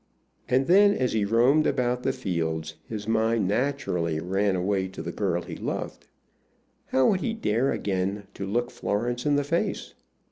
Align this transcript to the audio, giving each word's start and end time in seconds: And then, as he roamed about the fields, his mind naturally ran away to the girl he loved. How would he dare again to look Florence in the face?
And 0.49 0.65
then, 0.65 0.95
as 0.95 1.13
he 1.13 1.25
roamed 1.25 1.67
about 1.67 2.01
the 2.01 2.11
fields, 2.11 2.73
his 2.87 3.07
mind 3.07 3.47
naturally 3.47 4.19
ran 4.19 4.55
away 4.55 4.87
to 4.87 5.03
the 5.03 5.11
girl 5.11 5.43
he 5.43 5.55
loved. 5.55 6.07
How 6.87 7.11
would 7.11 7.19
he 7.21 7.33
dare 7.35 7.71
again 7.71 8.23
to 8.33 8.47
look 8.47 8.71
Florence 8.71 9.27
in 9.27 9.35
the 9.35 9.43
face? 9.43 9.93